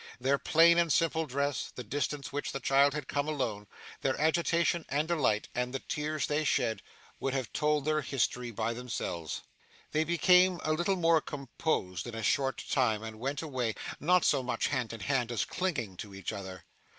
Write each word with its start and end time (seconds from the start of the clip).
Their 0.19 0.39
plain 0.39 0.79
and 0.79 0.91
simple 0.91 1.27
dress, 1.27 1.71
the 1.75 1.83
distance 1.83 2.33
which 2.33 2.53
the 2.53 2.59
child 2.59 2.95
had 2.95 3.07
come 3.07 3.27
alone, 3.27 3.67
their 4.01 4.19
agitation 4.19 4.83
and 4.89 5.07
delight, 5.07 5.47
and 5.53 5.71
the 5.71 5.79
tears 5.79 6.25
they 6.25 6.43
shed, 6.43 6.81
would 7.19 7.35
have 7.35 7.53
told 7.53 7.85
their 7.85 8.01
history 8.01 8.49
by 8.49 8.73
themselves. 8.73 9.41
They 9.91 10.03
became 10.03 10.59
a 10.63 10.73
little 10.73 10.95
more 10.95 11.21
composed 11.21 12.07
in 12.07 12.15
a 12.15 12.23
short 12.23 12.63
time, 12.67 13.03
and 13.03 13.19
went 13.19 13.43
away, 13.43 13.75
not 13.99 14.25
so 14.25 14.41
much 14.41 14.69
hand 14.69 14.91
in 14.91 15.01
hand 15.01 15.31
as 15.31 15.45
clinging 15.45 15.97
to 15.97 16.15
each 16.15 16.33
other. 16.33 16.65